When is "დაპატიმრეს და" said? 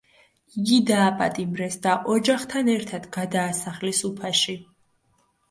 0.87-1.93